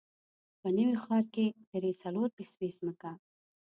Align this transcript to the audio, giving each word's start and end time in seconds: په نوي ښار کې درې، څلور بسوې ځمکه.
په 0.59 0.67
نوي 0.77 0.95
ښار 1.03 1.23
کې 1.33 1.45
درې، 1.71 1.91
څلور 2.01 2.27
بسوې 2.35 2.69
ځمکه. 2.77 3.11